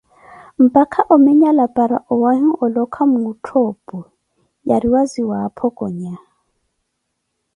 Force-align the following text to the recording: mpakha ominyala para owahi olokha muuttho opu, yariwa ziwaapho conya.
mpakha 0.63 1.01
ominyala 1.15 1.65
para 1.75 1.97
owahi 2.13 2.49
olokha 2.63 3.03
muuttho 3.11 3.55
opu, 3.69 3.97
yariwa 4.69 5.01
ziwaapho 5.11 5.67
conya. 5.77 6.15